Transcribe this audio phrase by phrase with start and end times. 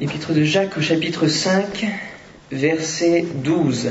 [0.00, 1.84] Épître de Jacques au chapitre 5,
[2.52, 3.88] verset 12.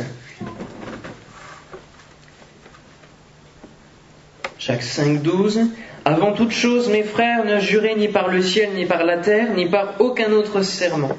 [4.58, 5.59] Jacques 5, 12.
[6.06, 9.54] Avant toute chose, mes frères, ne jurez ni par le ciel, ni par la terre,
[9.54, 11.12] ni par aucun autre serment,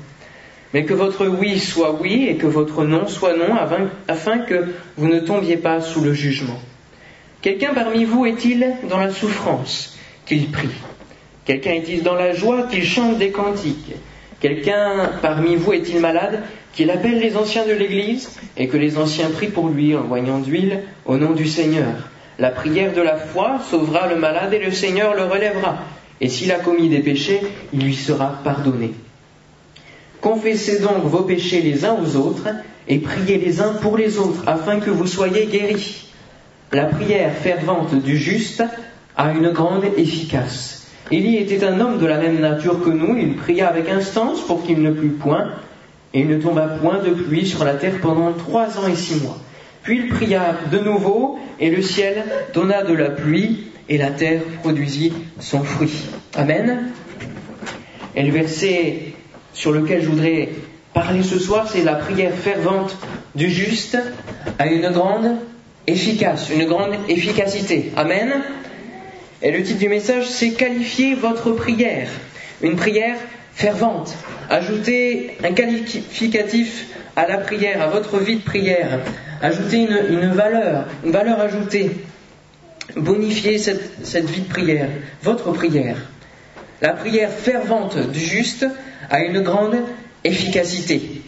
[0.73, 3.57] mais que votre oui soit oui et que votre non soit non,
[4.09, 6.59] afin que vous ne tombiez pas sous le jugement.
[7.43, 10.71] Quelqu'un parmi vous est-il dans la souffrance qu'il prie?
[11.45, 13.95] Quelqu'un est-il dans la joie qu'il chante des cantiques?
[14.41, 16.43] Quelqu'un parmi vous est-il malade
[16.73, 20.39] qu'il appelle les anciens de l'Église et que les anciens prient pour lui en voyant
[20.39, 22.11] d'huile au nom du Seigneur?
[22.39, 25.79] La prière de la foi sauvera le malade et le Seigneur le relèvera.
[26.21, 27.41] Et s'il a commis des péchés,
[27.73, 28.93] il lui sera pardonné.
[30.21, 32.49] Confessez donc vos péchés les uns aux autres
[32.87, 36.13] et priez les uns pour les autres afin que vous soyez guéris.
[36.71, 38.63] La prière fervente du juste
[39.17, 40.88] a une grande efficace.
[41.11, 44.65] Élie était un homme de la même nature que nous, il pria avec instance pour
[44.65, 45.53] qu'il ne plût point,
[46.13, 49.23] et il ne tomba point de pluie sur la terre pendant trois ans et six
[49.23, 49.39] mois.
[49.83, 54.43] Puis il pria de nouveau, et le ciel donna de la pluie, et la terre
[54.61, 56.05] produisit son fruit.
[56.35, 56.91] Amen.
[58.15, 59.15] Et le verset
[59.55, 60.51] sur lequel je voudrais
[60.93, 62.97] parler ce soir, c'est la prière fervente
[63.35, 63.97] du juste
[64.59, 65.37] à une grande
[65.87, 67.93] efficace, une grande efficacité.
[67.97, 68.43] Amen.
[69.41, 72.09] Et le titre du message, c'est Qualifier votre prière.
[72.61, 73.17] Une prière
[73.55, 74.15] fervente.
[74.51, 79.01] Ajoutez un qualificatif à la prière, à votre vie de prière.
[79.41, 81.91] Ajoutez une, valeur, une valeur ajoutée.
[82.97, 84.89] Bonifiez cette, cette vie de prière,
[85.23, 85.97] votre prière.
[86.81, 88.67] La prière fervente du juste
[89.11, 89.77] a une grande
[90.25, 91.23] efficacité.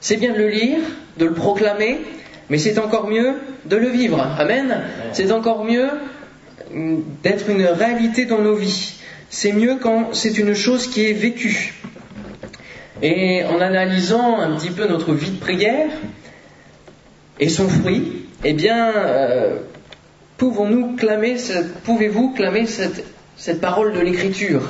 [0.00, 0.78] C'est bien de le lire,
[1.18, 2.00] de le proclamer,
[2.48, 3.34] mais c'est encore mieux
[3.66, 4.20] de le vivre.
[4.38, 4.82] Amen.
[5.12, 5.88] C'est encore mieux
[7.22, 8.94] d'être une réalité dans nos vies.
[9.28, 11.74] C'est mieux quand c'est une chose qui est vécue.
[13.02, 15.90] Et en analysant un petit peu notre vie de prière
[17.38, 19.60] et son fruit, eh bien, euh,
[20.36, 21.36] pouvons-nous clamer,
[21.84, 24.62] pouvez-vous clamer cette, parole de l'Écriture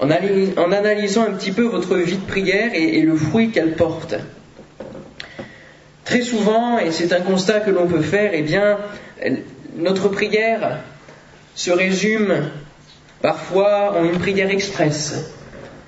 [0.00, 3.74] en, en, analysant un petit peu votre vie de prière et, et le fruit qu'elle
[3.74, 4.14] porte?
[6.04, 8.78] Très souvent, et c'est un constat que l'on peut faire, eh bien,
[9.76, 10.80] notre prière
[11.58, 12.50] se résume
[13.20, 15.34] parfois en une prière express.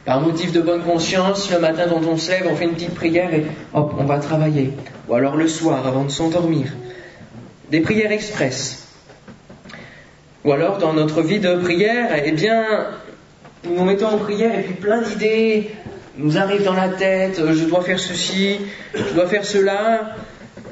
[0.05, 2.95] Par motif de bonne conscience, le matin dont on se lève, on fait une petite
[2.97, 4.73] prière et hop, on va travailler.
[5.09, 6.67] Ou alors le soir avant de s'endormir.
[7.71, 8.89] Des prières express.
[10.45, 12.65] Ou alors dans notre vie de prière, eh bien,
[13.63, 15.71] nous nous mettons en prière et puis plein d'idées
[16.17, 18.59] nous arrivent dans la tête, je dois faire ceci,
[18.93, 20.17] je dois faire cela.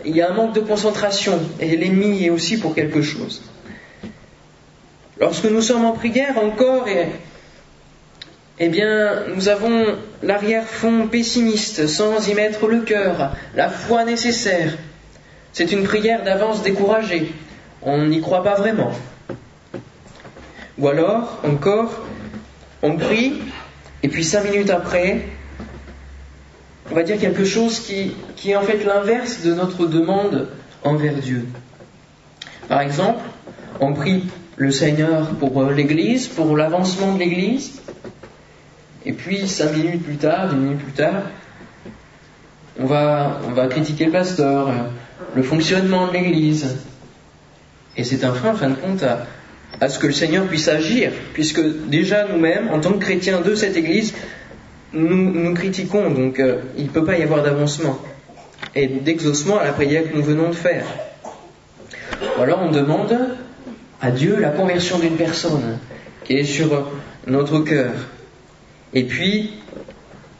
[0.04, 3.42] Il y a un manque de concentration et l'ennemi est aussi pour quelque chose.
[5.20, 6.86] Lorsque nous sommes en prière encore,
[8.60, 14.76] eh bien, nous avons l'arrière-fond pessimiste, sans y mettre le cœur, la foi nécessaire.
[15.52, 17.32] C'est une prière d'avance découragée.
[17.82, 18.92] On n'y croit pas vraiment.
[20.78, 22.06] Ou alors, encore,
[22.82, 23.40] on prie,
[24.04, 25.22] et puis cinq minutes après,
[26.90, 28.14] on va dire quelque chose qui
[28.46, 30.48] est en fait l'inverse de notre demande
[30.84, 31.44] envers Dieu.
[32.68, 33.24] Par exemple,
[33.80, 34.24] on prie
[34.58, 37.80] le Seigneur pour euh, l'Église, pour l'avancement de l'Église.
[39.06, 41.22] Et puis, cinq minutes plus tard, dix minutes plus tard,
[42.78, 44.72] on va, on va critiquer le pasteur, euh,
[45.34, 46.76] le fonctionnement de l'Église.
[47.96, 49.04] Et c'est un frein, en fin de compte,
[49.80, 53.54] à, ce que le Seigneur puisse agir, puisque déjà nous-mêmes, en tant que chrétiens de
[53.54, 54.12] cette Église,
[54.92, 57.98] nous, nous critiquons, donc euh, il ne peut pas y avoir d'avancement
[58.74, 60.84] et d'exaucement à la prière que nous venons de faire.
[62.38, 63.16] Ou alors on demande
[64.00, 65.78] à Dieu la conversion d'une personne
[66.24, 66.88] qui est sur
[67.26, 67.92] notre cœur.
[68.94, 69.54] Et puis,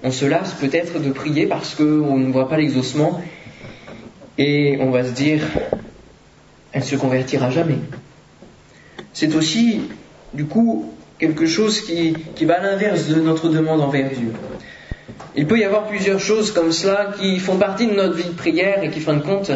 [0.03, 3.23] on se lasse peut-être de prier parce qu'on ne voit pas l'exaucement
[4.37, 5.43] et on va se dire,
[6.73, 7.79] elle se convertira jamais.
[9.13, 9.83] C'est aussi,
[10.33, 14.33] du coup, quelque chose qui, qui va à l'inverse de notre demande envers Dieu.
[15.35, 18.35] Il peut y avoir plusieurs choses comme cela qui font partie de notre vie de
[18.35, 19.51] prière et qui, fin de compte,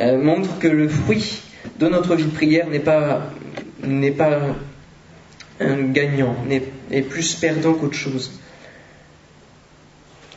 [0.00, 1.42] euh, montrent que le fruit
[1.78, 3.30] de notre vie de prière n'est pas,
[3.86, 4.40] n'est pas
[5.60, 8.40] un gagnant, n'est, plus perdant qu'autre chose.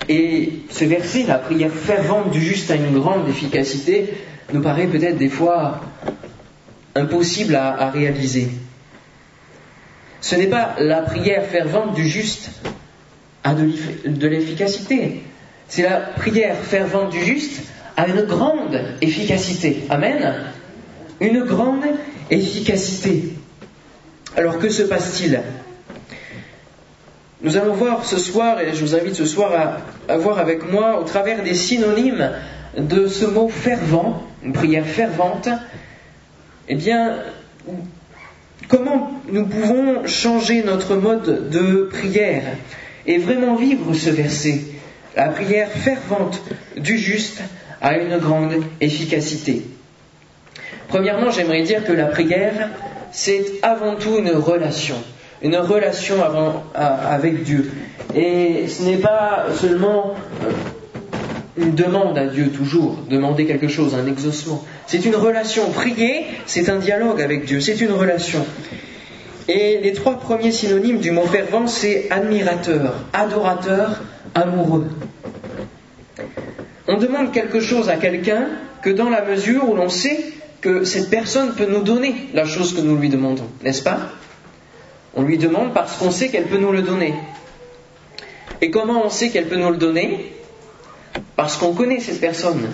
[0.10, 4.14] Et ce verset, la prière fervente du juste a une grande efficacité,
[4.54, 5.82] nous paraît peut-être des fois
[6.96, 8.50] impossible à, à réaliser.
[10.22, 12.52] Ce n'est pas la prière fervente du juste
[13.44, 15.24] a de l'efficacité.
[15.68, 17.64] C'est la prière fervente du juste
[17.98, 19.84] a une grande efficacité.
[19.90, 20.36] Amen
[21.20, 21.84] une grande
[22.30, 23.34] efficacité.
[24.38, 25.42] Alors que se passe-t-il?
[27.42, 31.00] Nous allons voir ce soir, et je vous invite ce soir à, voir avec moi,
[31.00, 32.32] au travers des synonymes
[32.78, 35.50] de ce mot fervent, une prière fervente,
[36.70, 37.16] eh bien,
[38.68, 42.44] comment nous pouvons changer notre mode de prière
[43.08, 44.62] et vraiment vivre ce verset.
[45.16, 46.44] La prière fervente
[46.76, 47.42] du juste
[47.82, 49.64] a une grande efficacité?
[50.90, 52.70] Premièrement, j'aimerais dire que la prière,
[53.12, 54.96] c'est avant tout une relation,
[55.42, 56.16] une relation
[56.74, 57.72] avec Dieu.
[58.16, 60.52] Et ce n'est pas seulement euh,
[61.58, 64.64] une demande à Dieu toujours, demander quelque chose, un exaucement.
[64.86, 65.70] C'est une relation.
[65.72, 68.46] Prier, c'est un dialogue avec Dieu, c'est une relation.
[69.48, 74.02] Et les trois premiers synonymes du mot fervent, c'est admirateur, adorateur,
[74.36, 74.88] amoureux.
[76.88, 78.48] On demande quelque chose à quelqu'un
[78.82, 80.20] que dans la mesure où l'on sait
[80.84, 84.00] cette personne peut nous donner la chose que nous lui demandons, n'est-ce pas?
[85.16, 87.14] On lui demande parce qu'on sait qu'elle peut nous le donner.
[88.62, 90.32] Et comment on sait qu'elle peut nous le donner?
[91.36, 92.68] Parce qu'on connaît cette personne.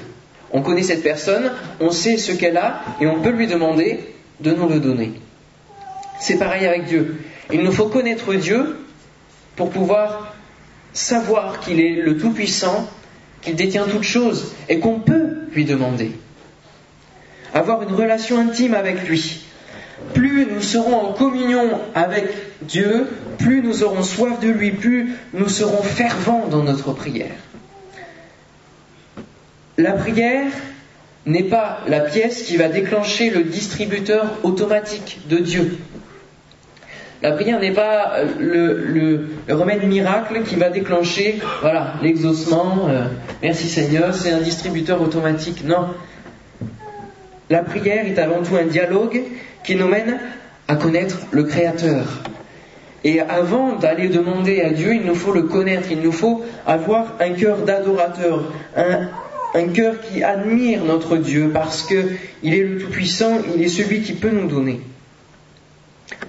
[0.52, 4.00] On connaît cette personne, on sait ce qu'elle a et on peut lui demander
[4.40, 5.14] de nous le donner.
[6.20, 7.18] C'est pareil avec Dieu.
[7.52, 8.78] Il nous faut connaître Dieu
[9.56, 10.36] pour pouvoir
[10.94, 12.88] savoir qu'il est le Tout-Puissant,
[13.42, 16.12] qu'il détient toutes choses et qu'on peut lui demander.
[17.54, 19.46] Avoir une relation intime avec lui.
[20.14, 22.26] Plus nous serons en communion avec
[22.64, 23.08] Dieu,
[23.38, 27.36] plus nous aurons soif de lui, plus nous serons fervents dans notre prière.
[29.78, 30.52] La prière
[31.26, 35.78] n'est pas la pièce qui va déclencher le distributeur automatique de Dieu.
[37.22, 42.88] La prière n'est pas le, remède miracle qui va déclencher, voilà, l'exaucement.
[42.90, 43.06] Euh,
[43.42, 45.64] merci Seigneur, c'est un distributeur automatique.
[45.64, 45.88] Non.
[47.50, 49.22] La prière est avant tout un dialogue
[49.64, 50.20] qui nous mène
[50.68, 52.06] à connaître le Créateur.
[53.04, 57.16] Et avant d'aller demander à Dieu, il nous faut le connaître, il nous faut avoir
[57.20, 58.46] un cœur d'adorateur,
[58.78, 64.14] un, cœur qui admire notre Dieu parce qu'il est le Tout-Puissant, il est celui qui
[64.14, 64.80] peut nous donner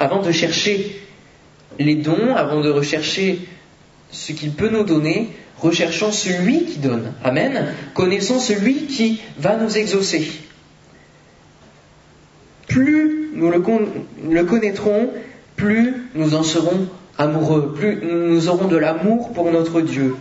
[0.01, 1.01] avant de chercher
[1.79, 3.39] les dons, avant de rechercher
[4.11, 5.29] ce qu'il peut nous donner,
[5.59, 7.13] recherchons celui qui donne.
[7.23, 7.73] Amen.
[7.95, 10.29] Connaissons celui qui va nous exaucer.
[12.75, 15.11] Plus nous le, connaîtrons,
[15.55, 20.17] plus nous en serons amoureux, plus nous aurons de l'amour pour notre Dieu.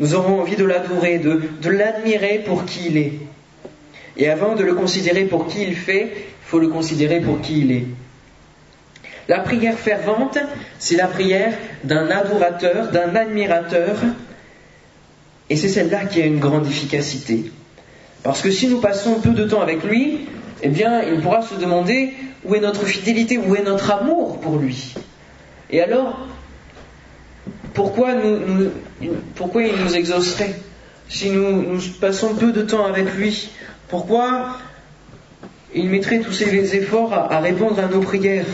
[0.00, 3.12] Nous aurons envie de l'adorer, de l'admirer pour qui il est.
[4.16, 7.60] Et avant de le considérer pour qui il fait, il faut le considérer pour qui
[7.60, 7.84] il est.
[9.28, 10.38] La prière fervente,
[10.80, 11.54] c'est la prière
[11.84, 13.94] d'un adorateur, d'un admirateur,
[15.48, 17.52] et c'est celle-là qui a une grande efficacité.
[18.24, 20.26] Parce que si nous passons peu de temps avec lui,
[20.64, 24.56] eh bien, il pourra se demander où est notre fidélité, où est notre amour pour
[24.56, 24.94] lui.
[25.68, 26.26] Et alors,
[27.74, 30.54] pourquoi, il nous exaucerait
[31.06, 33.50] si nous, passons peu de temps avec lui?
[33.88, 34.56] Pourquoi
[35.74, 38.46] il mettrait tous ses efforts à répondre à nos prières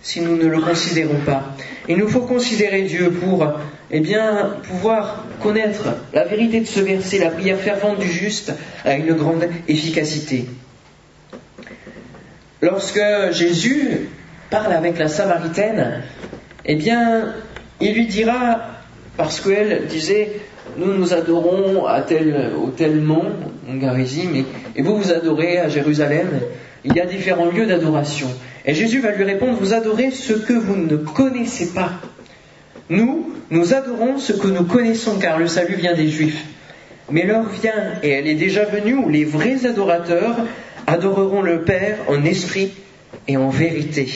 [0.00, 1.44] si nous ne le considérons pas?
[1.88, 3.46] Il nous faut considérer Dieu pour
[3.90, 7.18] eh bien, pouvoir connaître la vérité de ce verset.
[7.18, 8.52] La prière fervente du juste
[8.84, 10.46] a une grande efficacité.
[12.60, 13.00] Lorsque
[13.30, 14.08] Jésus
[14.50, 16.02] parle avec la Samaritaine,
[16.64, 17.34] eh bien,
[17.80, 18.60] il lui dira,
[19.16, 20.40] parce qu'elle disait,
[20.76, 23.32] nous nous adorons à tel, au tel mont,
[23.68, 24.44] Garizim,
[24.76, 26.28] et vous vous adorez à Jérusalem.
[26.84, 28.28] Il y a différents lieux d'adoration.
[28.64, 31.92] Et Jésus va lui répondre, vous adorez ce que vous ne connaissez pas.
[32.90, 36.44] Nous, nous adorons ce que nous connaissons, car le salut vient des Juifs.
[37.10, 40.36] Mais l'heure vient, et elle est déjà venue, où les vrais adorateurs
[40.86, 42.72] adoreront le Père en esprit
[43.26, 44.08] et en vérité.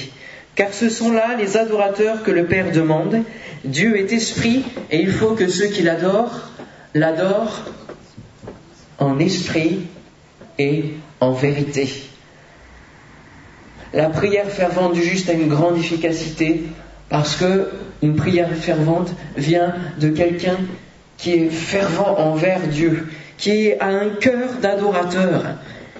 [0.55, 3.23] Car ce sont là les adorateurs que le Père demande.
[3.64, 6.50] Dieu est esprit, et il faut que ceux qui l'adorent
[6.95, 7.62] l'adorent
[8.99, 9.81] en esprit
[10.59, 10.85] et
[11.21, 11.88] en vérité.
[13.95, 16.64] La prière fervente du juste a une grande efficacité
[17.12, 17.69] parce que
[18.02, 20.57] une prière fervente vient de quelqu'un
[21.19, 25.45] qui est fervent envers Dieu, qui a un cœur d'adorateur.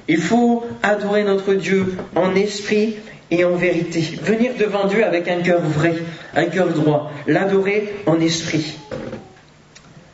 [0.09, 2.97] Il faut adorer notre Dieu en esprit
[3.31, 4.01] et en vérité.
[4.23, 5.95] Venir devant Dieu avec un cœur vrai,
[6.35, 7.13] un cœur droit.
[7.27, 8.79] L'adorer en esprit.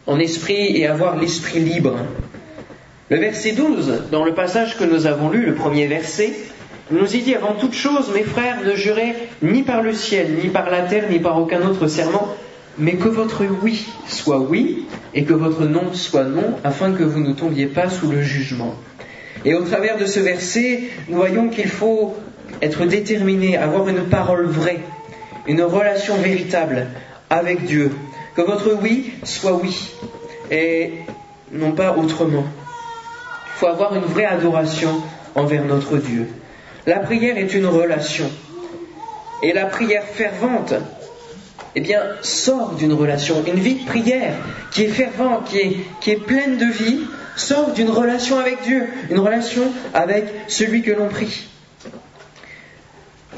[0.07, 1.97] En esprit et avoir l'esprit libre.
[3.09, 6.33] Le verset 12, dans le passage que nous avons lu, le premier verset,
[6.91, 10.49] nous y dit avant toute chose, mes frères, ne jurez ni par le ciel, ni
[10.49, 12.29] par la terre, ni par aucun autre serment,
[12.79, 17.21] mais que votre oui soit oui et que votre non soit non, afin que vous
[17.21, 18.75] ne tombiez pas sous le jugement.
[19.45, 22.17] Et au travers de ce verset, nous voyons qu'il faut
[22.63, 24.81] être déterminé, avoir une parole vraie.
[25.49, 26.87] une relation véritable
[27.31, 27.91] avec Dieu.
[28.37, 29.91] Que votre oui soit oui
[30.51, 30.93] et
[31.51, 32.45] non pas autrement.
[32.45, 34.91] Il faut avoir une vraie adoration
[35.35, 36.29] envers notre Dieu.
[36.89, 38.31] La prière est une relation.
[39.43, 40.73] Et la prière fervente,
[41.75, 43.45] eh bien, sort d'une relation.
[43.47, 44.33] Une vie de prière
[44.71, 47.01] qui est fervente, qui est, qui est pleine de vie,
[47.37, 51.49] sort d'une relation avec Dieu, une relation avec celui que l'on prie.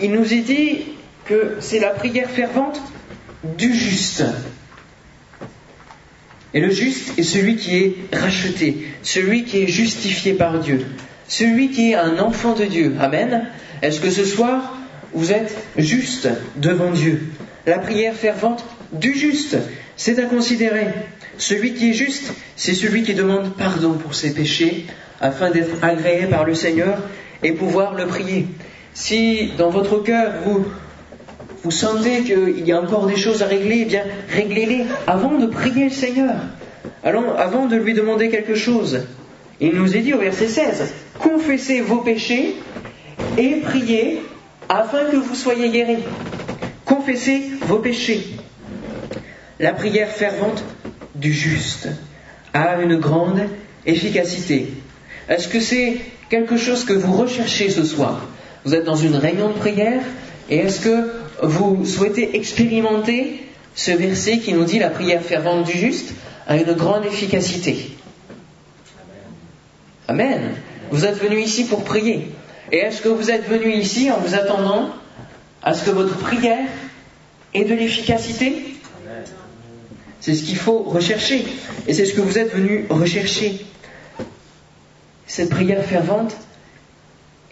[0.01, 0.85] Il nous est dit
[1.25, 2.81] que c'est la prière fervente
[3.59, 4.23] du juste.
[6.55, 10.87] Et le juste est celui qui est racheté, celui qui est justifié par Dieu,
[11.31, 12.97] celui qui est un enfant de Dieu.
[13.01, 13.47] Amen.
[13.83, 14.77] Est-ce que ce soir,
[15.15, 17.23] vous êtes juste devant Dieu?
[17.67, 19.57] La prière fervente du juste,
[19.97, 20.89] c'est à considérer.
[21.39, 24.87] Celui qui est juste, c'est celui qui demande pardon pour ses péchés
[25.21, 26.99] afin d'être agréé par le Seigneur
[27.45, 28.49] et pouvoir le prier.
[28.93, 30.33] Si dans votre cœur
[31.63, 35.47] vous sentez qu'il y a encore des choses à régler, eh bien réglez-les avant de
[35.47, 36.35] prier le Seigneur.
[37.05, 39.07] Avant de lui demander quelque chose.
[39.61, 42.55] Il nous est dit au verset 16, confessez vos péchés
[43.37, 44.23] et priez
[44.69, 46.03] afin que vous soyez guéris.
[46.85, 48.27] Confessez vos péchés.
[49.59, 50.65] La prière fervente
[51.15, 51.89] du juste
[52.55, 53.43] a une grande
[53.85, 54.69] efficacité.
[55.29, 55.99] Est-ce que c'est
[56.31, 58.27] quelque chose que vous recherchez ce soir?
[58.65, 60.03] Vous êtes dans une réunion de prière
[60.49, 61.11] et est-ce que
[61.43, 66.13] vous souhaitez expérimenter ce verset qui nous dit la prière fervente du juste
[66.47, 67.90] a une grande efficacité?
[70.11, 70.41] Amen.
[70.91, 72.33] Vous êtes venu ici pour prier.
[72.73, 74.91] Et est-ce que vous êtes venu ici en vous attendant
[75.63, 76.67] à ce que votre prière
[77.55, 78.75] ait de l'efficacité?
[80.19, 81.45] C'est ce qu'il faut rechercher.
[81.87, 83.65] Et c'est ce que vous êtes venu rechercher.
[85.29, 86.37] Cette prière fervente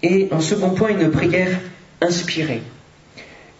[0.03, 1.61] est, en second point, une prière
[2.00, 2.62] inspirée.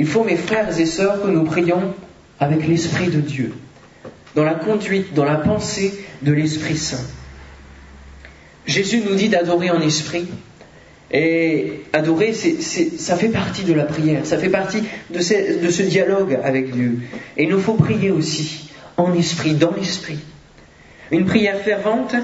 [0.01, 1.95] Il faut, mes frères et sœurs, que nous prions
[2.41, 3.55] avec l'Esprit de Dieu,
[4.35, 7.07] dans la conduite, dans la pensée de l'Esprit Saint.
[8.69, 10.29] Jésus nous dit d'adorer en esprit,
[11.11, 16.71] et adorer, ça fait partie de la prière, ça fait partie de ce, dialogue avec
[16.71, 16.99] Dieu.
[17.39, 20.19] Et il nous faut prier aussi en esprit, dans l'esprit.
[21.11, 22.15] Une prière fervente,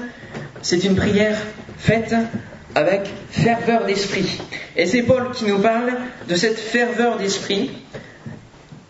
[0.61, 1.35] c'est une prière
[1.79, 2.13] faite
[2.75, 4.39] avec ferveur d'esprit.
[4.75, 5.93] Et c'est Paul qui nous parle
[6.29, 7.71] de cette ferveur d'esprit.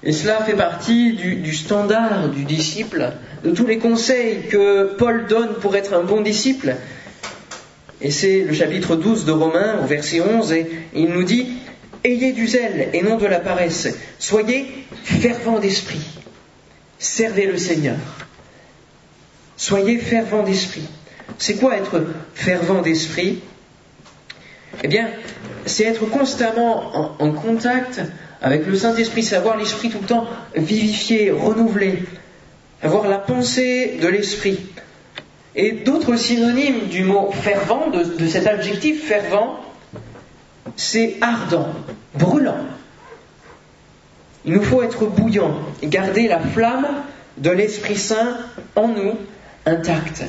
[0.03, 3.13] Et cela fait partie du, standard du disciple,
[3.45, 6.75] de tous les conseils que Paul donne pour être un bon disciple.
[8.05, 11.47] Et c'est le chapitre 12 de Romains, au verset 11, et il nous dit
[12.03, 13.88] Ayez du zèle et non de la paresse.
[14.19, 14.67] Soyez
[15.03, 16.05] fervents d'esprit.
[17.00, 17.95] Servez le Seigneur.
[19.57, 20.83] Soyez fervents d'esprit.
[21.39, 22.03] C'est quoi être
[22.35, 23.39] fervent d'esprit?
[24.83, 25.09] Eh bien,
[25.65, 28.01] c'est être constamment en, contact
[28.39, 32.03] avec le Saint-Esprit, savoir l'Esprit tout le temps vivifié, renouvelé,
[32.83, 34.59] avoir la pensée de l'Esprit.
[35.55, 39.59] Et d'autres synonymes du mot fervent, de, cet adjectif fervent,
[40.75, 41.69] c'est ardent,
[42.13, 42.57] brûlant.
[44.43, 46.88] Il nous faut être bouillant garder la flamme
[47.38, 48.38] de l'Esprit Saint
[48.75, 49.13] en nous
[49.65, 50.24] intacte.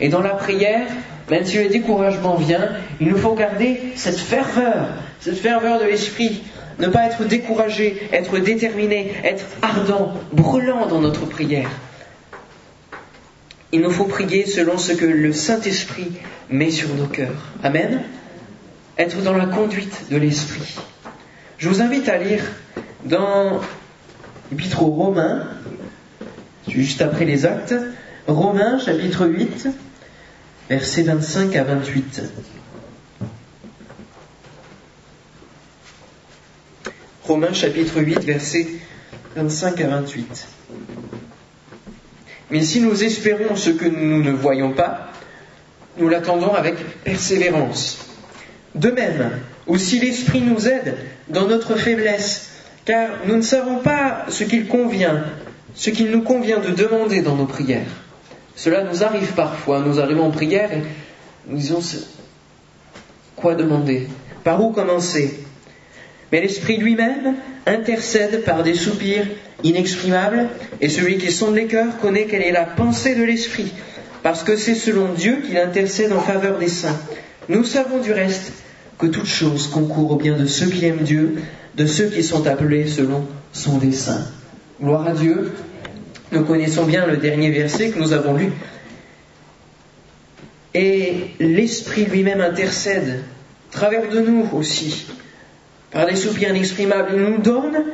[0.00, 0.86] Et dans la prière,
[1.30, 2.68] même si le découragement vient,
[3.00, 4.88] il nous faut garder cette ferveur,
[5.20, 6.42] cette ferveur de l'Esprit,
[6.78, 11.70] ne pas être découragé, être déterminé, être ardent, brûlant dans notre prière.
[13.70, 16.12] Il nous faut prier selon ce que le Saint-Esprit
[16.48, 17.52] met sur nos cœurs.
[17.62, 18.02] Amen.
[18.96, 20.76] Être dans la conduite de l'Esprit.
[21.58, 22.42] Je vous invite à lire
[23.04, 23.60] dans
[24.50, 25.48] l'Épître aux Romains,
[26.66, 27.74] juste après les actes,
[28.26, 29.68] Romains chapitre 8,
[30.70, 32.22] versets 25 à 28.
[37.24, 38.66] Romains chapitre 8, versets
[39.36, 40.48] 25 à 28.
[42.50, 45.12] Mais si nous espérons ce que nous ne voyons pas,
[45.98, 47.98] nous l'attendons avec persévérance.
[48.74, 49.30] De même,
[49.66, 50.96] aussi l'Esprit nous aide
[51.28, 52.50] dans notre faiblesse,
[52.84, 55.24] car nous ne savons pas ce qu'il convient,
[55.74, 57.90] ce qu'il nous convient de demander dans nos prières.
[58.56, 60.82] Cela nous arrive parfois, nous arrivons en prière et
[61.46, 61.80] nous disons
[63.36, 64.08] quoi demander,
[64.42, 65.38] par où commencer?
[66.32, 67.36] Mais l'Esprit lui-même
[67.66, 69.26] intercède par des soupirs
[69.64, 70.48] inexprimables,
[70.80, 73.72] et celui qui sonde les cœurs connaît quelle est la pensée de l'Esprit,
[74.22, 76.98] parce que c'est selon Dieu qu'il intercède en faveur des saints.
[77.48, 78.52] Nous savons du reste
[78.98, 81.36] que toute chose concourt au bien de ceux qui aiment Dieu,
[81.76, 84.26] de ceux qui sont appelés selon son dessein.
[84.80, 85.52] Gloire à Dieu.
[86.30, 88.52] Nous connaissons bien le dernier verset que nous avons lu.
[90.74, 93.22] Et l'Esprit lui-même intercède,
[93.70, 95.06] travers de nous aussi,
[95.90, 97.12] par des soupirs inexprimables.
[97.14, 97.84] Il nous donne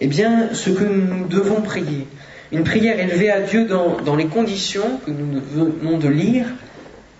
[0.00, 2.06] eh bien, ce que nous devons prier.
[2.52, 6.46] Une prière élevée à Dieu dans, les conditions que nous venons de lire,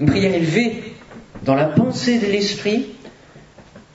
[0.01, 0.83] une prière élevée
[1.45, 2.87] dans la pensée de l'Esprit,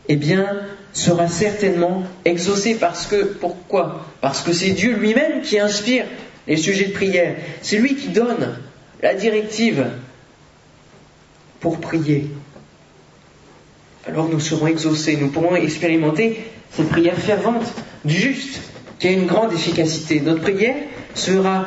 [0.08, 0.62] eh bien,
[0.94, 4.06] sera certainement exaucée parce que, pourquoi?
[4.22, 6.06] Parce que c'est Dieu lui-même qui inspire
[6.48, 7.36] les sujets de prière.
[7.62, 8.60] C'est lui qui donne
[9.02, 9.88] la directive
[11.60, 12.30] pour prier.
[14.08, 17.66] Alors nous serons exaucés, nous pourrons expérimenter cette prière fervente
[18.06, 18.60] du juste
[19.00, 20.20] qui a une grande efficacité.
[20.22, 20.76] Notre prière
[21.14, 21.66] sera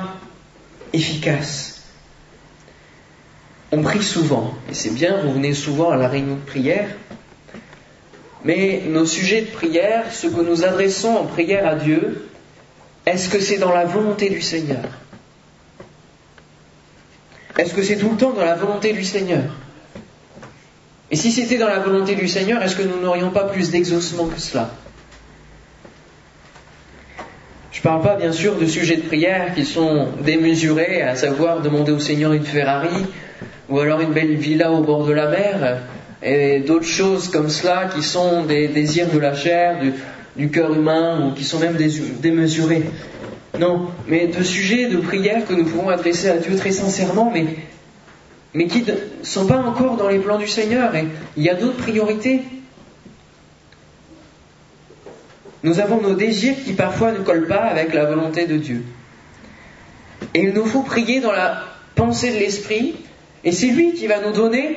[0.93, 1.83] efficace.
[3.71, 6.89] On prie souvent, et c'est bien, vous venez souvent à la réunion de prière,
[8.45, 12.29] mais nos sujets de prière, ce que nous adressons en prière à Dieu,
[13.05, 14.85] est-ce que c'est dans la volonté du Seigneur?
[17.59, 19.45] Est-ce que c'est tout le temps dans la volonté du Seigneur?
[21.11, 24.27] Et si c'était dans la volonté du Seigneur, est-ce que nous n'aurions pas plus d'exaucement
[24.27, 24.71] que cela?
[27.79, 31.63] Je ne parle pas bien sûr de sujets de prière qui sont démesurés, à savoir
[31.63, 33.07] demander au Seigneur une Ferrari
[33.69, 35.83] ou alors une belle villa au bord de la mer
[36.21, 39.79] et d'autres choses comme cela qui sont des désirs de la chair,
[40.37, 41.77] du, cœur humain ou qui sont même
[42.21, 42.83] démesurés.
[43.61, 47.45] Non, mais de sujets de prière que nous pouvons adresser à Dieu très sincèrement, mais,
[48.55, 50.97] mais qui ne sont pas encore dans les plans du Seigneur.
[50.97, 51.05] Et
[51.37, 52.41] il y a d'autres priorités.
[55.65, 58.85] Nous avons nos désirs qui parfois ne collent pas avec la volonté de Dieu.
[60.35, 62.95] Et il nous faut prier dans la pensée de l'Esprit,
[63.45, 64.77] et c'est lui qui va nous donner,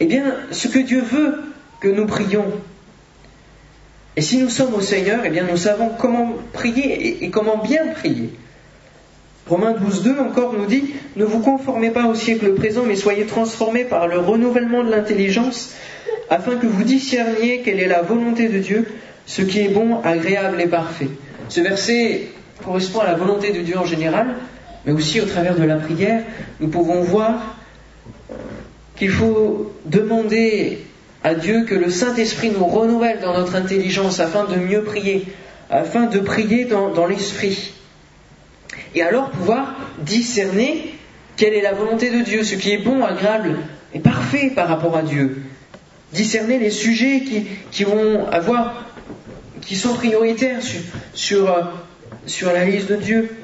[0.00, 1.40] eh bien, ce que Dieu veut
[1.80, 2.46] que nous prions.
[4.16, 7.86] Et si nous sommes au Seigneur, eh bien, nous savons comment prier et, comment bien
[7.94, 8.30] prier.
[9.46, 13.84] Romains 12.2 encore nous dit, ne vous conformez pas au siècle présent, mais soyez transformés
[13.84, 15.74] par le renouvellement de l'intelligence,
[16.28, 18.86] afin que vous discerniez quelle est la volonté de Dieu,
[19.28, 21.10] ce qui est bon, agréable et parfait.
[21.50, 22.28] Ce verset
[22.64, 24.34] correspond à la volonté de Dieu en général,
[24.84, 26.22] mais aussi au travers de la prière,
[26.60, 27.56] nous pouvons voir
[28.96, 30.78] qu'il faut demander
[31.22, 35.26] à Dieu que le Saint-Esprit nous renouvelle dans notre intelligence afin de mieux prier,
[35.68, 37.74] afin de prier dans, dans l'Esprit.
[38.94, 40.94] Et alors pouvoir discerner
[41.36, 43.58] quelle est la volonté de Dieu, ce qui est bon, agréable
[43.92, 45.42] et parfait par rapport à Dieu.
[46.14, 48.87] Discerner les sujets qui, qui vont avoir
[49.60, 50.60] qui sont prioritaires
[51.14, 51.62] sur, euh,
[52.26, 53.36] sur, la liste de Dieu.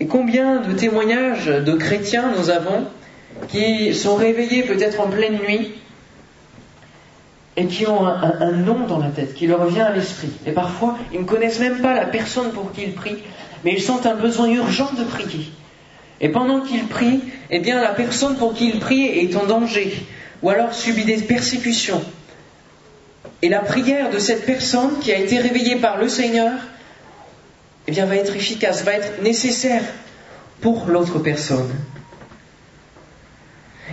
[0.00, 2.86] Et combien de témoignages de chrétiens nous avons
[3.48, 5.72] qui sont réveillés peut-être en pleine nuit
[7.56, 10.30] et qui ont un, nom dans la tête, qui leur vient à l'esprit.
[10.46, 13.18] Et parfois, ils ne connaissent même pas la personne pour qui ils prient,
[13.64, 15.50] mais ils sentent un besoin urgent de prier.
[16.20, 19.92] Et pendant qu'ils prient, eh bien, la personne pour qui ils prient est en danger,
[20.42, 22.02] ou alors subit des persécutions,
[23.42, 26.52] et la prière de cette personne qui a été réveillée par le Seigneur,
[27.86, 29.82] eh bien, va être efficace, va être nécessaire
[30.60, 31.70] pour l'autre personne.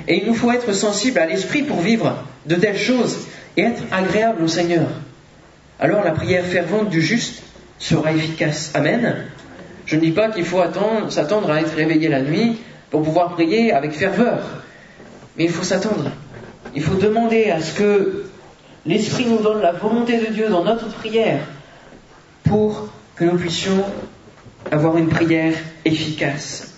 [0.07, 3.81] Et il nous faut être sensible à l'esprit pour vivre de telles choses et être
[3.91, 4.88] agréable au Seigneur.
[5.79, 7.41] Alors la prière fervente du juste
[7.79, 8.71] sera efficace.
[8.73, 9.25] Amen.
[9.86, 10.62] Je ne dis pas qu'il faut
[11.10, 12.57] s'attendre à être réveillé la nuit
[12.89, 14.63] pour pouvoir prier avec ferveur.
[15.38, 16.12] Mais il faut s'attendre.
[16.75, 18.27] Il faut demander à ce que
[18.88, 21.41] l'Esprit nous donne la volonté de Dieu dans notre prière
[22.43, 23.84] pour que nous puissions
[24.71, 25.54] avoir une prière
[25.86, 26.73] efficace.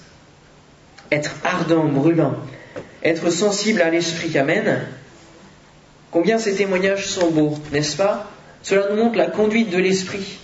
[1.12, 2.36] Être ardent, brûlant,
[3.04, 4.36] être sensible à l'Esprit.
[4.38, 4.82] Amen.
[6.12, 8.30] Combien ces témoignages sont beaux, n'est-ce pas?
[8.64, 10.40] Cela nous montre la conduite de l'Esprit.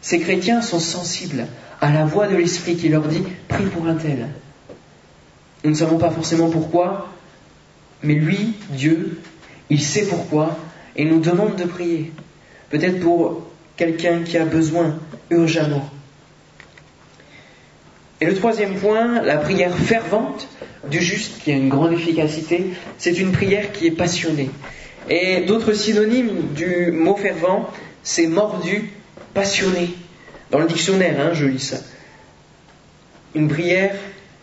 [0.00, 1.46] Ces chrétiens sont sensibles
[1.80, 4.28] à la voix de l'Esprit qui leur dit Prie pour un tel.
[5.64, 7.08] Nous ne savons pas forcément pourquoi,
[8.02, 9.20] mais lui, Dieu,
[9.70, 10.56] il sait pourquoi
[10.96, 12.12] et nous demande de prier.
[12.70, 14.98] Peut-être pour quelqu'un qui a besoin
[15.30, 15.88] urgemment.
[18.20, 20.48] Et le troisième point, la prière fervente
[20.90, 22.66] du juste qui a une grande efficacité,
[22.98, 24.50] c'est une prière qui est passionnée.
[25.08, 27.70] Et d'autres synonymes du mot fervent,
[28.02, 28.90] c'est mordu,
[29.34, 29.90] passionné.
[30.50, 31.78] Dans le dictionnaire, hein, je lis ça.
[33.34, 33.94] Une prière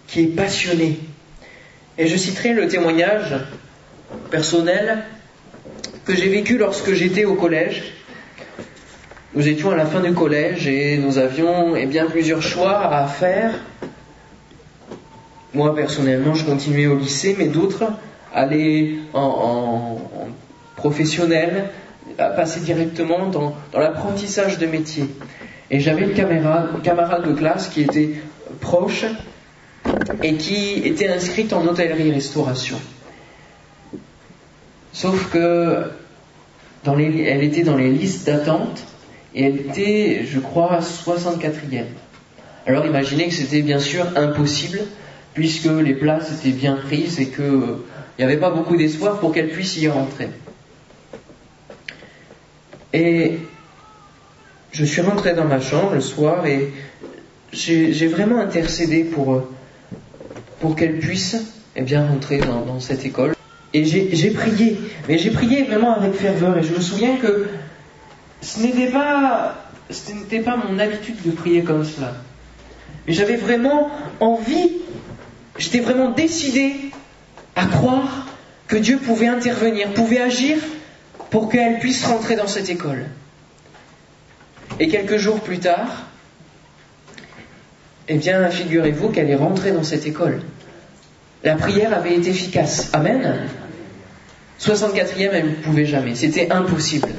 [0.08, 1.00] qui est passionnée.
[1.98, 3.36] Et je citerai le témoignage
[4.32, 5.04] personnel
[6.06, 7.84] que j'ai vécu lorsque j'étais au collège.
[9.34, 13.06] Nous étions à la fin du collège et nous avions eh bien, plusieurs choix à
[13.08, 13.52] faire.
[15.54, 17.86] Moi, personnellement, je continuais au lycée, mais d'autres
[18.34, 19.98] allaient en,
[20.76, 21.70] professionnel,
[22.18, 25.06] à passer directement dans, l'apprentissage de métier.
[25.72, 28.12] Et j'avais une camarade, camarade de classe qui était
[28.62, 29.06] proche
[30.22, 32.78] et qui était inscrite en hôtellerie-restauration.
[34.96, 35.92] Sauf que
[37.44, 38.82] était dans les listes d'attente
[39.34, 41.84] et elle était, je crois, 64e.
[42.66, 44.80] Alors imaginez que c'était bien sûr impossible,
[45.34, 47.62] puisque les places étaient bien prises et qu'il
[48.18, 50.30] n'y avait pas beaucoup d'espoir pour qu'elle puisse y rentrer.
[52.94, 53.40] Et
[54.72, 56.72] je suis rentré dans ma chambre le soir et
[57.52, 59.44] j'ai vraiment intercédé pour,
[60.62, 61.36] pour qu'elle puisse
[61.76, 63.35] eh bien, rentrer dans, cette école.
[63.76, 66.58] Et j'ai prié, mais j'ai prié vraiment avec ferveur.
[66.58, 67.46] Et je me souviens que
[68.40, 72.14] ce n'était pas, ce n'était pas mon habitude de prier comme cela.
[73.06, 74.78] Mais j'avais vraiment envie,
[75.58, 76.74] j'étais vraiment décidé
[77.58, 78.28] à croire
[78.68, 80.56] que Dieu pouvait intervenir, pouvait agir
[81.30, 83.08] pour qu'elle puisse rentrer dans cette école.
[84.80, 86.06] Et quelques jours plus tard,
[88.08, 90.44] eh bien, figurez-vous qu'elle est rentrée dans cette école.
[91.44, 92.90] La prière avait été efficace.
[92.94, 93.50] Amen.
[94.60, 96.16] 64e, elle ne pouvait jamais.
[96.16, 97.10] C'était impossible.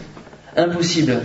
[0.57, 1.23] Impossible.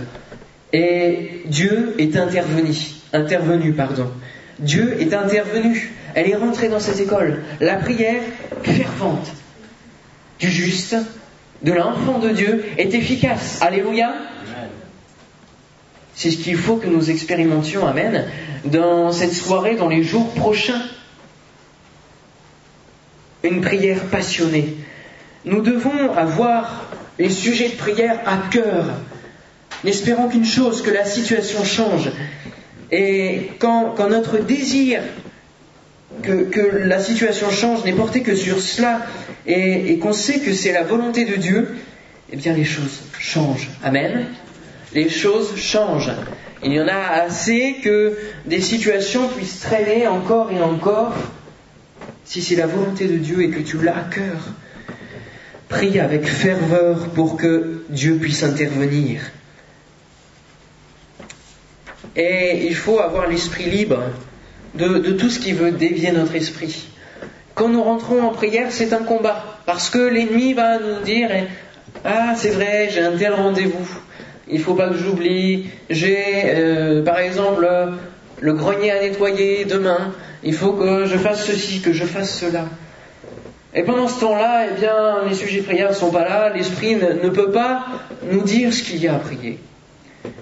[0.72, 2.74] Et Dieu est intervenu.
[3.12, 4.10] Intervenu, pardon.
[4.58, 5.92] Dieu est intervenu.
[6.14, 7.42] Elle est rentrée dans cette école.
[7.60, 8.22] La prière
[8.62, 9.28] fervente
[10.38, 10.96] du juste,
[11.62, 13.60] de l'enfant de Dieu, est efficace.
[13.62, 14.14] Alléluia.
[16.14, 18.26] C'est ce qu'il faut que nous expérimentions, Amen,
[18.64, 20.82] dans cette soirée, dans les jours prochains.
[23.42, 24.76] Une prière passionnée.
[25.44, 26.86] Nous devons avoir
[27.18, 28.86] les sujets de prière à cœur,
[29.84, 32.10] n'espérant qu'une chose, que la situation change.
[32.90, 35.02] Et quand, notre désir
[36.22, 39.00] que, la situation change n'est porté que sur cela
[39.46, 41.74] et, et qu'on sait que c'est la volonté de Dieu,
[42.30, 43.70] eh bien les choses changent.
[43.82, 44.26] Amen
[44.94, 46.12] les choses changent.
[46.62, 51.14] Il y en a assez que des situations puissent traîner encore et encore.
[52.24, 54.38] Si c'est la volonté de Dieu et que tu l'as à cœur,
[55.72, 59.20] prie avec ferveur pour que Dieu puisse intervenir.
[62.14, 64.02] Et il faut avoir l'esprit libre
[64.74, 66.88] de, tout ce qui veut dévier notre esprit.
[67.54, 71.30] Quand nous rentrons en prière, c'est un combat, parce que l'ennemi va nous dire
[72.04, 73.88] Ah, c'est vrai, j'ai un tel rendez-vous
[74.52, 77.66] il faut pas que j'oublie, j'ai euh, par exemple
[78.40, 80.12] le grenier à nettoyer demain,
[80.44, 82.66] il faut que je fasse ceci, que je fasse cela.
[83.74, 86.96] Et pendant ce temps-là, eh bien, les sujets de prière ne sont pas là, l'esprit
[86.96, 87.86] ne, peut pas
[88.30, 89.58] nous dire ce qu'il y a à prier.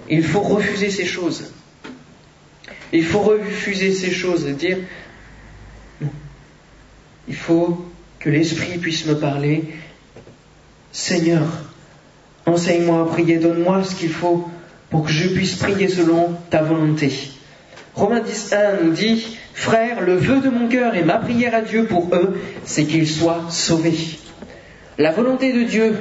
[0.09, 1.53] Il faut refuser ces choses.
[2.91, 4.77] Il faut refuser ces choses et dire.
[7.27, 7.85] Il faut
[8.19, 9.63] que l'esprit puisse me parler.
[10.91, 11.47] Seigneur,
[12.45, 14.49] Enseigne-moi à prier, donne-moi ce qu'il faut
[14.89, 17.11] pour que je puisse prier selon ta volonté.
[17.95, 21.85] Romains 10.1 nous dit, Frère, le vœu de mon cœur et ma prière à Dieu
[21.85, 23.97] pour eux, c'est qu'ils soient sauvés.
[24.97, 25.95] La volonté de Dieu,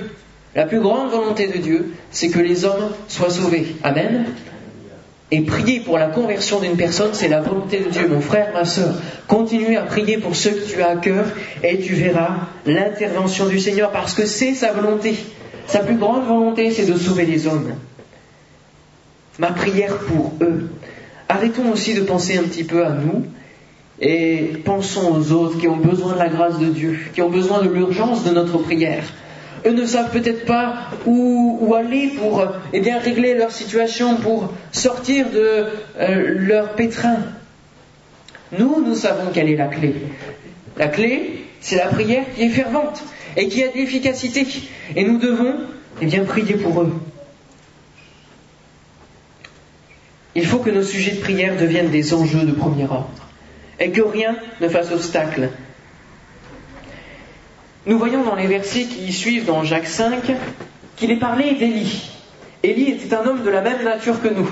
[0.55, 3.77] la plus grande volonté de Dieu, c'est que les hommes soient sauvés.
[3.83, 4.27] Amen.
[5.33, 8.09] Et prier pour la conversion d'une personne, c'est la volonté de Dieu.
[8.09, 8.95] Mon frère, ma soeur,
[9.29, 11.25] continue à prier pour ceux que tu as à cœur
[11.63, 15.15] et tu verras l'intervention du Seigneur parce que c'est sa volonté.
[15.69, 17.75] Sa plus grande volonté, c'est de sauver les hommes.
[19.39, 20.69] Ma prière pour eux.
[21.31, 23.25] Arrêtons aussi de penser un petit peu à nous
[24.01, 27.63] et pensons aux autres qui ont besoin de la grâce de Dieu, qui ont besoin
[27.63, 29.05] de l'urgence de notre prière.
[29.65, 30.75] Eux ne savent peut-être pas
[31.07, 35.67] où, aller pour eh régler leur situation, pour sortir de
[36.01, 37.19] euh, leur pétrin.
[38.59, 39.95] Nous, nous savons quelle est la clé.
[40.77, 43.05] La clé, c'est la prière qui est fervente
[43.37, 44.49] et qui a de l'efficacité.
[44.97, 45.55] Et nous devons
[46.03, 46.93] eh prier pour eux.
[50.41, 53.11] Il faut que nos sujets de prière deviennent des enjeux de premier ordre
[53.79, 55.51] et que rien ne fasse obstacle.
[57.85, 60.33] Nous voyons dans les versets qui suivent dans Jacques 5
[60.97, 62.11] qu'il est parlé d'Élie.
[62.63, 64.51] Élie était un homme de la même nature que nous.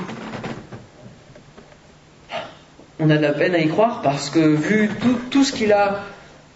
[3.01, 5.73] On a de la peine à y croire parce que vu tout, tout ce qu'il
[5.73, 6.05] a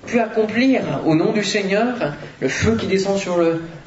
[0.06, 1.96] pu accomplir au nom du Seigneur,
[2.40, 3.38] le feu qui descend sur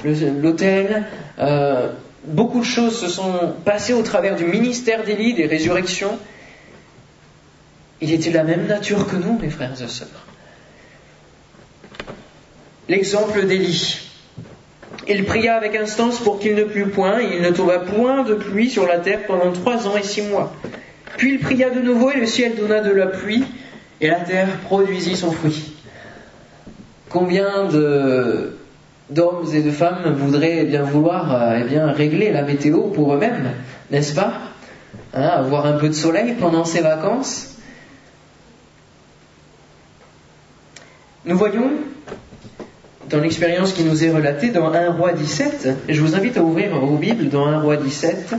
[0.04, 1.06] l'autel.
[1.38, 1.92] Euh,
[2.28, 6.18] beaucoup de choses se sont passées au travers du ministère d'Élie, des résurrections.
[8.02, 10.08] Il était de la même nature que nous, mes frères et sœurs.
[12.88, 14.00] L'exemple d'Élie.
[15.08, 18.34] Il pria avec instance pour qu'il ne plût point, et il ne tomba point de
[18.34, 20.54] pluie sur la terre pendant trois ans et six mois.
[21.18, 23.44] Puis il pria de nouveau, et le ciel donna de la pluie,
[24.02, 25.74] et la terre produisit son fruit.
[27.10, 27.66] Combien
[29.10, 33.52] d'hommes et de femmes voudraient bien vouloir euh, eh bien régler la météo pour eux-mêmes,
[33.92, 34.34] n'est-ce pas?
[35.14, 37.58] Hein, Avoir un peu de soleil pendant ces vacances.
[41.26, 41.72] Nous voyons
[43.10, 46.44] dans l'expérience qui nous est relatée dans 1 roi 17, et je vous invite à
[46.44, 48.36] ouvrir vos Bibles dans 1 roi 17.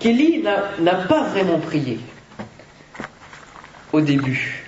[0.00, 2.00] qu'Élie n'a pas vraiment prié
[3.92, 4.59] au début.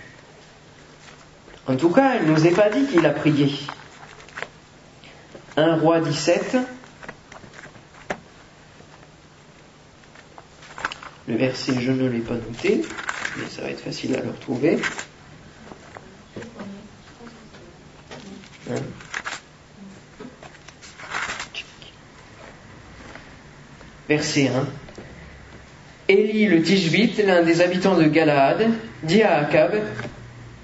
[1.67, 3.53] En tout cas, il ne nous est pas dit qu'il a prié.
[5.57, 6.57] 1 roi 17,
[11.29, 12.83] le verset je ne l'ai pas noté,
[13.37, 14.79] mais ça va être facile à le retrouver.
[18.71, 18.75] Hein?
[24.09, 24.67] Verset 1.
[26.09, 28.71] Élie le Tishbite, l'un des habitants de Galaad,
[29.03, 29.81] dit à Akab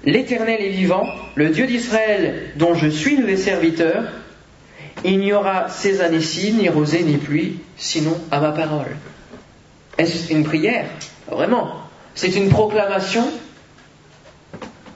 [0.05, 4.05] L'Éternel est vivant, le Dieu d'Israël, dont je suis le serviteur,
[5.03, 8.95] il n'y aura ces années-ci ni rosée ni pluie, sinon à ma parole.
[9.97, 10.85] Est-ce une prière?
[11.29, 11.75] Vraiment.
[12.15, 13.25] C'est une proclamation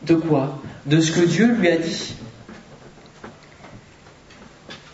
[0.04, 0.62] de quoi?
[0.86, 2.16] De ce que Dieu lui a dit.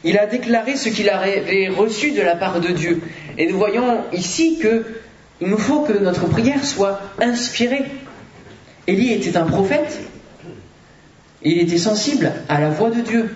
[0.04, 3.02] Il a déclaré ce qu'il avait reçu de la part de Dieu.
[3.38, 4.86] Et nous voyons ici que
[5.41, 7.86] il nous faut que notre prière soit inspirée.
[8.89, 9.99] Élie était un prophète.
[11.43, 13.30] Il était sensible à la voix de Dieu.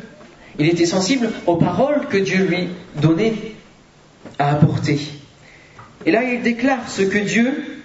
[0.58, 3.36] Il était sensible aux paroles que Dieu lui donnait
[4.40, 5.00] à apporter.
[6.08, 7.84] Et là, il déclare ce que Dieu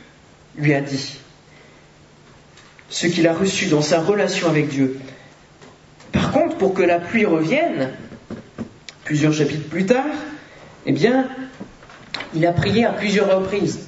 [0.56, 1.18] lui a dit,
[2.88, 4.98] ce qu'il a reçu dans sa relation avec Dieu.
[6.10, 7.90] Par contre, pour que la pluie revienne,
[9.04, 10.06] plusieurs chapitres plus tard,
[10.86, 11.28] eh bien,
[12.34, 13.80] il a prié à plusieurs reprises,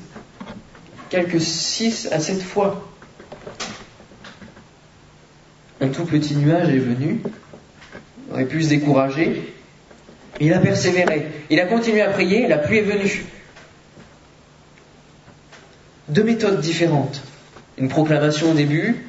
[1.08, 2.89] quelques six à sept fois.
[5.80, 7.20] Un tout petit nuage est venu,
[8.30, 9.54] aurait pu se décourager.
[10.40, 11.26] Il a persévéré.
[11.48, 13.24] Il a continué à prier, la pluie est venue.
[16.08, 17.22] Deux méthodes différentes.
[17.78, 19.06] Une proclamation au début,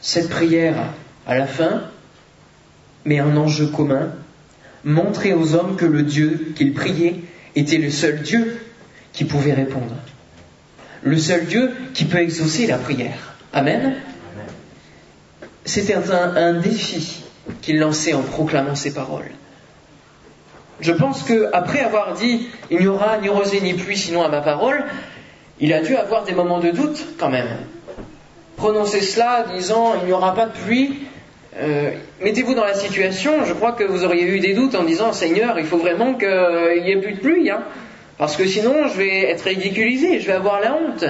[0.00, 0.92] cette prière
[1.26, 1.84] à la fin,
[3.04, 4.12] mais un enjeu commun,
[4.84, 7.16] montrer aux hommes que le Dieu qu'il priait
[7.56, 8.60] était le seul Dieu
[9.12, 9.94] qui pouvait répondre.
[11.02, 13.36] Le seul Dieu qui peut exaucer la prière.
[13.52, 13.94] Amen.
[15.64, 17.22] C'était un, défi
[17.62, 19.30] qu'il lançait en proclamant ces paroles.
[20.80, 24.40] Je pense qu'après avoir dit il n'y aura ni rosée ni pluie sinon à ma
[24.40, 24.84] parole,
[25.58, 27.48] il a dû avoir des moments de doute quand même.
[28.56, 31.00] Prononcer cela disant il n'y aura pas de pluie,
[31.58, 31.90] euh,
[32.22, 35.58] mettez-vous dans la situation, je crois que vous auriez eu des doutes en disant Seigneur,
[35.58, 37.62] il faut vraiment qu'il n'y ait plus de pluie, hein,
[38.16, 41.04] parce que sinon je vais être ridiculisé, je vais avoir la honte.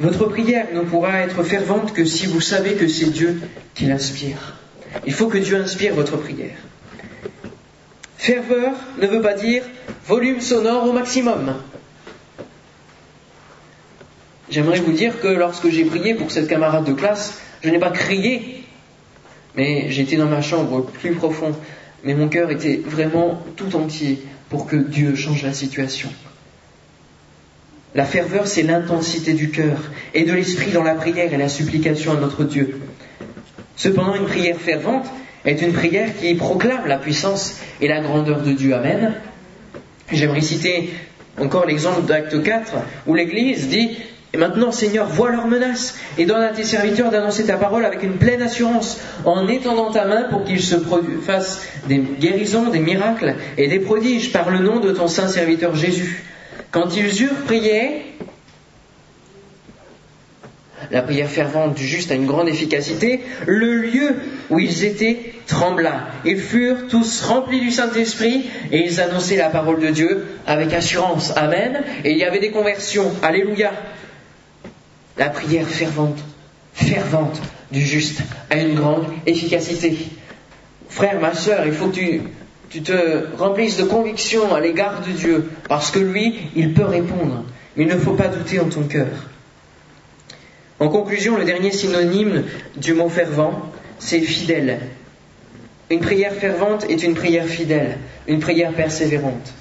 [0.00, 3.40] Votre prière ne pourra être fervente que si vous savez que c'est Dieu
[3.74, 4.56] qui l'inspire.
[5.06, 6.56] Il faut que Dieu inspire votre prière.
[8.16, 9.64] Ferveur ne veut pas dire
[10.06, 11.54] volume sonore au maximum.
[14.50, 17.90] J'aimerais vous dire que lorsque j'ai prié pour cette camarade de classe, je n'ai pas
[17.90, 18.64] crié,
[19.56, 21.54] mais j'étais dans ma chambre plus profond,
[22.04, 26.08] mais mon cœur était vraiment tout entier pour que Dieu change la situation.
[27.94, 29.78] La ferveur, c'est l'intensité du cœur
[30.14, 32.80] et de l'esprit dans la prière et la supplication à notre Dieu.
[33.76, 35.06] Cependant, une prière fervente
[35.44, 38.74] est une prière qui proclame la puissance et la grandeur de Dieu.
[38.74, 39.14] Amen.
[40.12, 40.90] J'aimerais citer
[41.38, 42.72] encore l'exemple d'Acte 4
[43.06, 43.96] où l'Église dit
[44.34, 48.02] et maintenant, Seigneur, vois leurs menaces et donne à tes serviteurs d'annoncer ta parole avec
[48.02, 50.76] une pleine assurance, en étendant ta main pour qu'ils se
[51.24, 55.74] fassent des guérisons, des miracles et des prodiges par le nom de ton saint serviteur
[55.74, 56.24] Jésus.
[56.70, 58.02] Quand ils eurent prié,
[60.90, 64.16] la prière fervente du juste a une grande efficacité, le lieu
[64.50, 66.08] où ils étaient trembla.
[66.24, 71.32] Ils furent tous remplis du Saint-Esprit et ils annonçaient la parole de Dieu avec assurance.
[71.36, 71.82] Amen.
[72.04, 73.10] Et il y avait des conversions.
[73.22, 73.72] Alléluia.
[75.16, 76.18] La prière fervente,
[76.74, 77.40] fervente
[77.72, 79.98] du juste a une grande efficacité.
[80.88, 82.22] Frère, ma soeur, il faut que tu,
[82.70, 87.44] tu te remplisses de conviction à l'égard de Dieu, parce que lui, il peut répondre.
[87.76, 89.08] Il ne faut pas douter en ton cœur.
[90.80, 92.44] En conclusion, le dernier synonyme
[92.76, 94.80] du mot fervent, c'est fidèle.
[95.90, 99.54] Une prière fervente est une prière fidèle, une prière persévérante.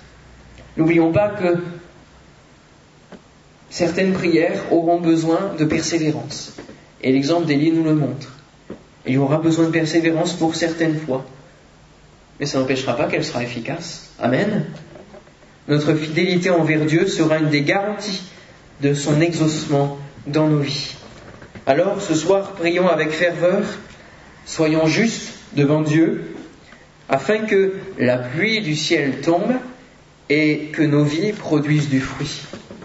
[0.75, 1.57] N'oublions pas que
[3.69, 6.53] certaines prières auront besoin de persévérance.
[7.01, 8.35] Et l'exemple d'Élie nous le montre.
[9.05, 11.25] Il y aura besoin de persévérance pour certaines fois.
[12.39, 14.11] Mais ça n'empêchera pas qu'elle sera efficace.
[14.19, 14.65] Amen.
[15.67, 18.23] Notre fidélité envers Dieu sera une des garanties
[18.81, 19.97] de son exaucement
[20.27, 20.95] dans nos vies.
[21.65, 23.63] Alors, ce soir, prions avec ferveur,
[24.45, 26.35] soyons justes devant Dieu,
[27.09, 29.53] afin que la pluie du ciel tombe
[30.29, 32.41] et que nos vies produisent du fruit.